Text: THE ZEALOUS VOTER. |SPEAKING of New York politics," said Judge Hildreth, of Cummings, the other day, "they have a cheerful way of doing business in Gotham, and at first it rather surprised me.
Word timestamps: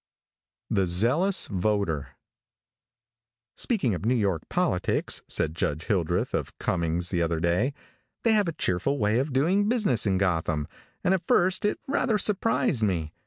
THE 0.71 0.87
ZEALOUS 0.87 1.45
VOTER. 1.45 2.15
|SPEAKING 3.55 3.93
of 3.93 4.03
New 4.03 4.15
York 4.15 4.41
politics," 4.49 5.21
said 5.29 5.53
Judge 5.53 5.83
Hildreth, 5.83 6.33
of 6.33 6.57
Cummings, 6.57 7.09
the 7.09 7.21
other 7.21 7.39
day, 7.39 7.75
"they 8.23 8.31
have 8.33 8.47
a 8.47 8.51
cheerful 8.53 8.97
way 8.97 9.19
of 9.19 9.31
doing 9.31 9.69
business 9.69 10.07
in 10.07 10.17
Gotham, 10.17 10.67
and 11.03 11.13
at 11.13 11.27
first 11.27 11.65
it 11.65 11.77
rather 11.87 12.17
surprised 12.17 12.81
me. 12.81 13.13